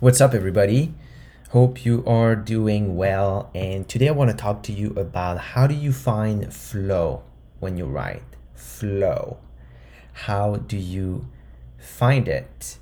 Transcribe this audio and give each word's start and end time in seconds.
What's 0.00 0.20
up, 0.20 0.32
everybody? 0.32 0.94
Hope 1.50 1.84
you 1.84 2.04
are 2.06 2.36
doing 2.36 2.96
well. 2.96 3.50
And 3.52 3.88
today 3.88 4.06
I 4.06 4.12
want 4.12 4.30
to 4.30 4.36
talk 4.36 4.62
to 4.62 4.72
you 4.72 4.90
about 4.90 5.38
how 5.38 5.66
do 5.66 5.74
you 5.74 5.92
find 5.92 6.54
flow 6.54 7.24
when 7.58 7.76
you 7.76 7.84
write? 7.84 8.22
Flow. 8.54 9.38
How 10.12 10.54
do 10.54 10.76
you 10.76 11.26
find 11.78 12.28
it? 12.28 12.78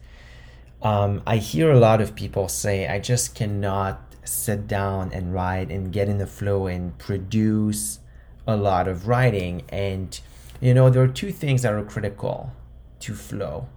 Um, 0.83 1.23
I 1.27 1.39
hear 1.39 1.71
a 1.71 1.79
lot 1.79 2.03
of 2.03 2.15
people 2.15 2.49
say, 2.49 2.87
I 2.87 2.99
just 2.99 3.35
cannot 3.35 4.15
sit 4.25 4.67
down 4.67 5.11
and 5.15 5.33
write 5.33 5.71
and 5.71 5.91
get 5.91 6.11
in 6.11 6.19
the 6.19 6.27
flow 6.27 6.67
and 6.67 6.99
produce 6.99 8.01
a 8.47 8.59
lot 8.59 8.87
of 8.87 9.09
writing. 9.09 9.63
And, 9.71 10.21
you 10.61 10.75
know, 10.75 10.91
there 10.91 11.03
are 11.03 11.09
two 11.09 11.33
things 11.33 11.63
that 11.63 11.73
are 11.73 11.83
critical 11.83 12.53
to 13.01 13.15
flow. 13.15 13.69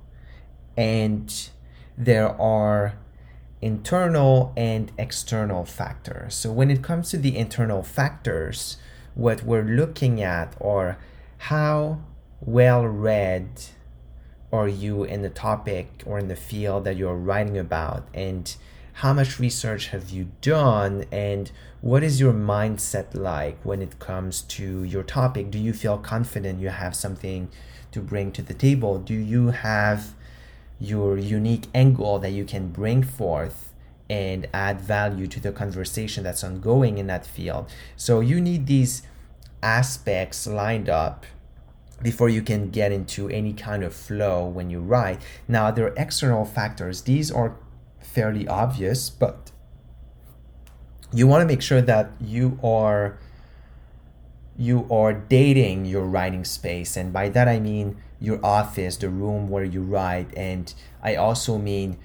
And 0.76 1.34
there 1.98 2.30
are 2.42 2.96
internal 3.62 4.54
and 4.56 4.92
external 4.98 5.66
factors. 5.66 6.36
So 6.36 6.52
when 6.52 6.72
it 6.72 6.82
comes 6.82 7.10
to 7.10 7.18
the 7.18 7.38
internal 7.38 7.84
factors, 7.84 8.78
what 9.16 9.44
we're 9.44 9.64
looking 9.64 10.22
at 10.22 10.56
are 10.62 10.98
how 11.38 12.00
well 12.42 12.86
read 12.86 13.50
are 14.52 14.68
you 14.68 15.04
in 15.04 15.22
the 15.22 15.30
topic 15.30 16.04
or 16.06 16.18
in 16.18 16.28
the 16.28 16.36
field 16.36 16.84
that 16.86 16.98
you're 16.98 17.16
writing 17.16 17.58
about? 17.58 18.08
And 18.14 18.56
how 18.94 19.14
much 19.14 19.40
research 19.40 19.88
have 19.88 20.10
you 20.10 20.32
done? 20.42 21.06
And 21.12 21.52
what 21.82 22.04
is 22.04 22.20
your 22.20 22.34
mindset 22.34 23.14
like 23.14 23.58
when 23.64 23.82
it 23.82 24.00
comes 24.00 24.42
to 24.42 24.84
your 24.84 25.04
topic? 25.04 25.52
Do 25.52 25.60
you 25.60 25.74
feel 25.74 25.98
confident 25.98 26.60
you 26.60 26.70
have 26.70 26.96
something 26.96 27.50
to 27.92 28.02
bring 28.02 28.32
to 28.34 28.42
the 28.42 28.54
table? 28.54 29.00
Do 29.00 29.14
you 29.14 29.48
have 29.50 30.16
your 30.80 31.18
unique 31.18 31.68
angle 31.74 32.20
that 32.20 32.32
you 32.32 32.46
can 32.46 32.70
bring 32.70 33.04
forth 33.04 33.74
and 34.10 34.48
add 34.54 34.82
value 34.82 35.28
to 35.28 35.40
the 35.40 35.52
conversation 35.52 36.24
that's 36.24 36.44
ongoing 36.44 36.98
in 36.98 37.08
that 37.08 37.26
field. 37.26 37.70
So 37.96 38.22
you 38.22 38.42
need 38.42 38.66
these 38.66 39.04
aspects 39.62 40.48
lined 40.48 40.90
up 40.90 41.26
before 42.02 42.30
you 42.30 42.42
can 42.42 42.70
get 42.70 42.92
into 42.92 43.30
any 43.30 43.54
kind 43.54 43.84
of 43.84 43.94
flow 43.94 44.46
when 44.46 44.70
you 44.70 44.80
write. 44.80 45.22
Now, 45.48 45.70
there 45.70 45.88
are 45.88 45.94
external 45.98 46.46
factors. 46.46 47.04
These 47.04 47.30
are 47.30 47.58
fairly 48.00 48.48
obvious, 48.48 49.10
but 49.10 49.52
you 51.14 51.28
want 51.28 51.42
to 51.42 51.46
make 51.46 51.62
sure 51.62 51.82
that 51.82 52.12
you 52.20 52.60
are 52.64 53.18
you 54.58 54.86
are 54.92 55.14
dating 55.14 55.86
your 55.86 56.04
writing 56.04 56.44
space 56.44 56.98
and 56.98 57.14
by 57.14 57.30
that 57.30 57.48
I 57.48 57.60
mean 57.60 57.96
your 58.20 58.44
office, 58.44 58.98
the 58.98 59.10
room 59.10 59.48
where 59.48 59.64
you 59.64 59.82
write, 59.82 60.36
and 60.36 60.74
I 61.02 61.16
also 61.16 61.58
mean 61.58 61.98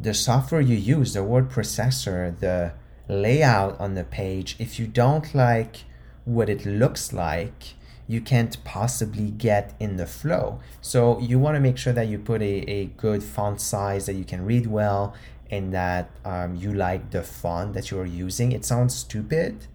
the 0.00 0.14
software 0.14 0.60
you 0.60 0.76
use, 0.76 1.14
the 1.14 1.24
word 1.24 1.50
processor, 1.50 2.38
the 2.38 2.72
layout 3.08 3.78
on 3.80 3.94
the 3.94 4.04
page. 4.04 4.56
If 4.58 4.78
you 4.78 4.86
don't 4.86 5.34
like 5.34 5.84
what 6.24 6.48
it 6.48 6.64
looks 6.64 7.12
like, 7.12 7.74
you 8.06 8.20
can't 8.20 8.62
possibly 8.64 9.30
get 9.30 9.74
in 9.78 9.96
the 9.96 10.06
flow. 10.06 10.60
So 10.80 11.18
you 11.20 11.38
want 11.38 11.56
to 11.56 11.60
make 11.60 11.76
sure 11.76 11.92
that 11.92 12.08
you 12.08 12.18
put 12.18 12.40
a, 12.40 12.70
a 12.70 12.86
good 12.96 13.22
font 13.22 13.60
size 13.60 14.06
that 14.06 14.14
you 14.14 14.24
can 14.24 14.44
read 14.44 14.66
well 14.66 15.14
and 15.50 15.72
that 15.74 16.10
um, 16.24 16.56
you 16.56 16.72
like 16.72 17.10
the 17.10 17.22
font 17.22 17.74
that 17.74 17.90
you're 17.90 18.06
using. 18.06 18.52
It 18.52 18.64
sounds 18.64 18.94
stupid, 18.94 19.66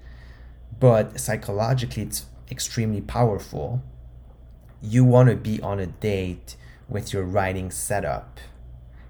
but 0.79 1.19
psychologically, 1.19 2.03
it's 2.03 2.25
extremely 2.49 3.01
powerful 3.01 3.83
you 4.83 5.05
want 5.05 5.29
to 5.29 5.35
be 5.35 5.61
on 5.61 5.79
a 5.79 5.87
date 5.87 6.57
with 6.89 7.13
your 7.13 7.23
writing 7.23 7.71
setup. 7.71 8.39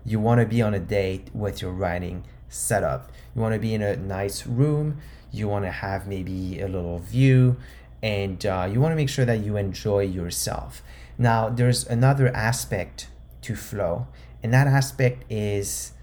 You 0.06 0.19
want 0.19 0.39
to 0.39 0.45
be 0.45 0.61
on 0.61 0.75
a 0.75 0.79
date 0.79 1.29
with 1.34 1.63
your 1.63 1.72
writing 1.72 2.25
setup. 2.47 3.11
You 3.34 3.41
want 3.41 3.56
to 3.56 3.59
be 3.59 3.73
in 3.73 3.81
a 3.81 3.95
nice 3.97 4.45
room. 4.45 5.00
You 5.31 5.47
want 5.47 5.66
to 5.66 5.72
have 5.72 6.07
maybe 6.07 6.61
a 6.61 6.67
little 6.67 7.00
view, 7.00 7.57
and 8.03 8.45
uh, 8.45 8.69
you 8.72 8.79
want 8.79 8.91
to 8.91 8.95
make 8.95 9.09
sure 9.09 9.25
that 9.25 9.39
you 9.39 9.57
enjoy 9.57 10.01
yourself. 10.01 10.84
Now, 11.17 11.50
there's 11.50 11.88
another 11.88 12.28
aspect 12.35 13.07
to 13.41 13.55
flow, 13.55 14.07
and 14.44 14.53
that 14.53 14.67
aspect 14.67 15.23
is 15.31 15.94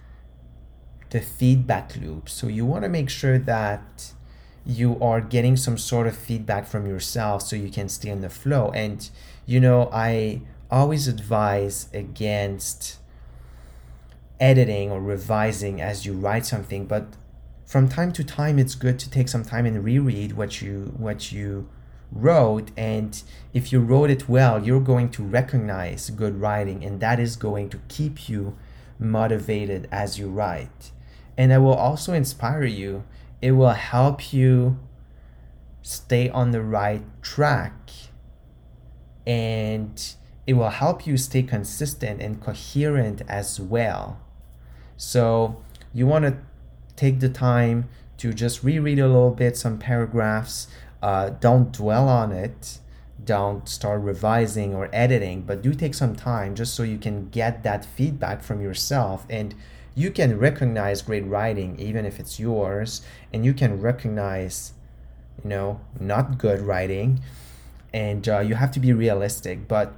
the 1.11 1.21
feedback 1.21 1.95
loop. 1.95 2.29
So, 2.29 2.49
you 2.49 2.67
want 2.67 2.83
to 2.83 2.89
make 2.89 3.09
sure 3.09 3.39
that 3.39 4.15
you 4.67 5.01
are 5.01 5.21
getting 5.21 5.57
some 5.57 5.79
sort 5.79 6.07
of 6.07 6.17
feedback 6.17 6.67
from 6.67 6.87
yourself 6.87 7.43
so 7.43 7.57
you 7.57 7.71
can 7.71 7.89
stay 7.89 8.11
in 8.11 8.21
the 8.21 8.31
flow. 8.31 8.71
And 8.73 9.09
you 9.47 9.61
know, 9.61 9.89
I 9.93 10.43
always 10.71 11.09
advise 11.09 11.89
against 11.93 12.99
editing 14.39 14.91
or 14.91 15.01
revising 15.01 15.81
as 15.81 16.07
you 16.07 16.13
write 16.13 16.47
something, 16.47 16.87
but 16.87 17.07
from 17.71 17.89
time 17.89 18.11
to 18.11 18.25
time 18.25 18.59
it's 18.59 18.75
good 18.75 18.99
to 18.99 19.09
take 19.09 19.29
some 19.29 19.45
time 19.45 19.65
and 19.65 19.85
reread 19.85 20.33
what 20.33 20.61
you 20.61 20.93
what 20.97 21.31
you 21.31 21.69
wrote 22.11 22.73
and 22.77 23.23
if 23.55 23.71
you 23.71 23.79
wrote 23.79 24.11
it 24.11 24.29
well 24.29 24.61
you're 24.67 24.81
going 24.81 25.09
to 25.09 25.23
recognize 25.23 26.11
good 26.11 26.41
writing 26.41 26.85
and 26.85 26.99
that 26.99 27.21
is 27.21 27.37
going 27.37 27.71
to 27.71 27.79
keep 27.87 28.29
you 28.29 28.59
motivated 28.99 29.89
as 29.93 30.19
you 30.19 30.29
write 30.29 30.91
and 31.39 31.53
it 31.53 31.59
will 31.59 31.73
also 31.73 32.13
inspire 32.13 32.65
you 32.65 33.05
it 33.43 33.53
will 33.53 33.71
help 33.71 34.33
you 34.33 34.79
stay 35.83 36.29
on 36.29 36.51
the 36.51 36.63
right 36.63 37.03
track 37.23 37.91
and 39.27 40.15
it 40.47 40.55
will 40.55 40.71
help 40.71 41.07
you 41.07 41.17
stay 41.17 41.43
consistent 41.43 42.21
and 42.21 42.41
coherent 42.41 43.23
as 43.29 43.61
well. 43.61 44.21
So 44.97 45.63
you 45.93 46.07
want 46.07 46.25
to 46.25 46.37
take 46.97 47.21
the 47.21 47.29
time 47.29 47.89
to 48.19 48.33
just 48.35 48.63
reread 48.63 48.99
a 48.99 49.07
little 49.07 49.31
bit 49.31 49.57
some 49.57 49.79
paragraphs. 49.79 50.67
Uh, 51.03 51.31
don't 51.31 51.73
dwell 51.73 52.09
on 52.09 52.33
it. 52.33 52.79
Don't 53.25 53.69
start 53.69 54.01
revising 54.01 54.75
or 54.75 54.91
editing, 54.93 55.43
but 55.43 55.63
do 55.63 55.73
take 55.73 55.95
some 55.95 56.17
time 56.17 56.55
just 56.55 56.75
so 56.75 56.83
you 56.83 56.99
can 56.99 57.29
get 57.31 57.63
that 57.63 57.85
feedback 57.85 58.43
from 58.43 58.61
yourself 58.61 59.27
and 59.31 59.55
you 59.95 60.11
can 60.11 60.39
recognize 60.39 61.03
great 61.03 61.27
writing 61.27 61.79
even 61.79 62.05
if 62.05 62.21
it's 62.21 62.39
yours 62.39 63.03
and 63.33 63.45
you 63.45 63.53
can 63.53 63.81
recognize 63.81 64.73
you 65.43 65.51
know 65.51 65.81
not 65.99 66.39
good 66.39 66.61
writing 66.61 67.21
and 67.93 68.29
uh, 68.29 68.39
you 68.39 68.55
have 68.55 68.71
to 68.71 68.81
be 68.81 68.93
realistic. 68.93 69.67
But 69.67 69.93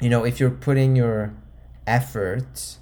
you 0.00 0.10
know 0.10 0.24
if 0.24 0.40
you're 0.40 0.50
putting 0.50 0.96
your 0.96 1.34
effort 1.86 2.76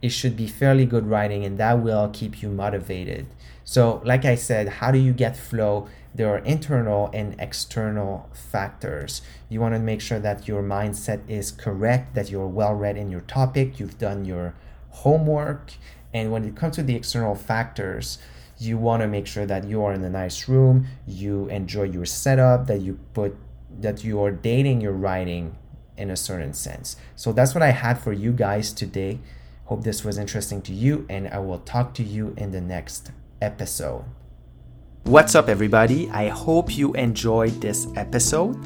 it 0.00 0.10
should 0.10 0.36
be 0.36 0.46
fairly 0.46 0.84
good 0.86 1.06
writing 1.06 1.44
and 1.44 1.58
that 1.58 1.80
will 1.80 2.08
keep 2.12 2.42
you 2.42 2.48
motivated. 2.48 3.26
So 3.64 4.00
like 4.04 4.24
i 4.24 4.34
said 4.34 4.68
how 4.68 4.90
do 4.90 4.98
you 4.98 5.12
get 5.12 5.36
flow? 5.36 5.88
There 6.14 6.28
are 6.32 6.38
internal 6.38 7.10
and 7.12 7.36
external 7.38 8.28
factors. 8.32 9.22
You 9.48 9.60
want 9.60 9.74
to 9.74 9.80
make 9.80 10.00
sure 10.00 10.18
that 10.18 10.48
your 10.48 10.62
mindset 10.62 11.20
is 11.28 11.50
correct 11.50 12.14
that 12.14 12.30
you're 12.30 12.46
well 12.46 12.74
read 12.74 12.96
in 12.96 13.10
your 13.10 13.20
topic 13.22 13.78
you've 13.78 13.98
done 13.98 14.24
your 14.24 14.54
homework 14.90 15.72
and 16.12 16.32
when 16.32 16.44
it 16.44 16.56
comes 16.56 16.76
to 16.76 16.82
the 16.82 16.94
external 16.94 17.34
factors 17.34 18.18
you 18.58 18.76
want 18.76 19.02
to 19.02 19.06
make 19.06 19.26
sure 19.26 19.46
that 19.46 19.64
you 19.64 19.82
are 19.82 19.92
in 19.92 20.02
a 20.02 20.10
nice 20.10 20.48
room 20.48 20.86
you 21.06 21.46
enjoy 21.48 21.84
your 21.84 22.04
setup 22.04 22.66
that 22.66 22.80
you 22.80 22.98
put 23.14 23.36
that 23.80 24.02
you 24.02 24.22
are 24.22 24.30
dating 24.30 24.80
your 24.80 24.92
writing 24.92 25.56
in 25.98 26.10
a 26.10 26.16
certain 26.16 26.54
sense. 26.54 26.96
So 27.16 27.32
that's 27.32 27.54
what 27.54 27.62
I 27.62 27.72
had 27.72 28.00
for 28.00 28.12
you 28.12 28.32
guys 28.32 28.72
today. 28.72 29.18
Hope 29.64 29.82
this 29.82 30.04
was 30.04 30.16
interesting 30.16 30.62
to 30.62 30.72
you, 30.72 31.04
and 31.10 31.28
I 31.28 31.40
will 31.40 31.58
talk 31.58 31.92
to 31.94 32.02
you 32.02 32.32
in 32.38 32.52
the 32.52 32.60
next 32.60 33.10
episode. 33.42 34.04
What's 35.04 35.34
up, 35.34 35.48
everybody? 35.48 36.08
I 36.10 36.28
hope 36.28 36.76
you 36.76 36.94
enjoyed 36.94 37.60
this 37.60 37.86
episode. 37.96 38.56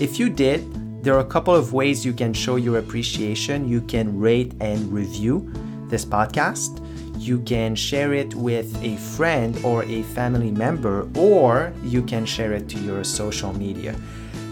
If 0.00 0.18
you 0.18 0.30
did, 0.30 1.04
there 1.04 1.14
are 1.14 1.20
a 1.20 1.24
couple 1.24 1.54
of 1.54 1.72
ways 1.72 2.04
you 2.04 2.12
can 2.12 2.32
show 2.32 2.56
your 2.56 2.78
appreciation. 2.78 3.68
You 3.68 3.82
can 3.82 4.18
rate 4.18 4.54
and 4.60 4.92
review 4.92 5.52
this 5.88 6.04
podcast. 6.04 6.82
You 7.18 7.38
can 7.40 7.74
share 7.74 8.12
it 8.12 8.34
with 8.34 8.82
a 8.82 8.96
friend 8.96 9.58
or 9.64 9.82
a 9.84 10.02
family 10.02 10.50
member, 10.50 11.08
or 11.16 11.72
you 11.82 12.02
can 12.02 12.26
share 12.26 12.52
it 12.52 12.68
to 12.68 12.78
your 12.78 13.02
social 13.04 13.52
media. 13.52 13.94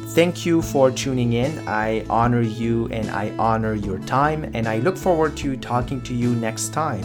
Thank 0.08 0.46
you 0.46 0.62
for 0.62 0.90
tuning 0.90 1.32
in. 1.32 1.66
I 1.68 2.04
honor 2.08 2.40
you 2.40 2.86
and 2.88 3.10
I 3.10 3.34
honor 3.38 3.74
your 3.74 3.98
time, 4.00 4.50
and 4.54 4.68
I 4.68 4.78
look 4.78 4.96
forward 4.96 5.36
to 5.38 5.56
talking 5.56 6.00
to 6.02 6.14
you 6.14 6.34
next 6.34 6.72
time. 6.72 7.04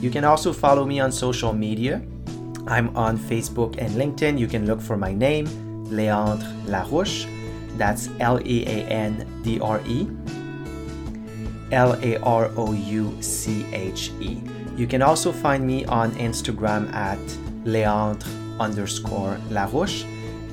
You 0.00 0.08
can 0.08 0.24
also 0.24 0.54
follow 0.54 0.86
me 0.86 1.00
on 1.00 1.12
social 1.12 1.52
media. 1.52 2.00
I'm 2.66 2.96
on 2.96 3.18
Facebook 3.18 3.76
and 3.76 3.90
LinkedIn. 3.90 4.38
You 4.38 4.46
can 4.46 4.64
look 4.64 4.80
for 4.80 4.96
my 4.96 5.12
name, 5.12 5.46
Leandre 5.88 6.40
Larouche. 6.64 7.28
That's 7.76 8.08
L 8.20 8.40
E 8.40 8.64
A 8.64 8.88
N 8.88 9.42
D 9.42 9.60
R 9.60 9.82
E 9.86 10.08
L 11.72 11.98
A 12.02 12.16
R 12.18 12.50
O 12.56 12.72
U 12.72 13.16
C 13.20 13.66
H 13.72 14.10
E. 14.20 14.40
You 14.76 14.86
can 14.86 15.02
also 15.02 15.32
find 15.32 15.66
me 15.66 15.84
on 15.86 16.12
Instagram 16.12 16.92
at 16.94 17.18
Leandre 17.64 18.26
underscore 18.60 19.38
Larouche. 19.50 20.04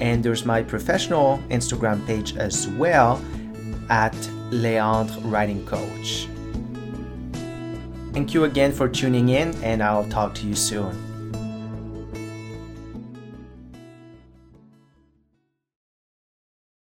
And 0.01 0.23
there's 0.23 0.45
my 0.45 0.62
professional 0.62 1.39
Instagram 1.50 2.06
page 2.06 2.35
as 2.35 2.67
well 2.67 3.21
at 3.89 4.13
Leandre 4.51 5.31
Writing 5.31 5.65
Coach. 5.65 6.27
Thank 8.11 8.33
you 8.33 8.45
again 8.45 8.71
for 8.71 8.88
tuning 8.88 9.29
in, 9.29 9.53
and 9.63 9.83
I'll 9.83 10.07
talk 10.07 10.33
to 10.35 10.47
you 10.47 10.56
soon. 10.56 11.14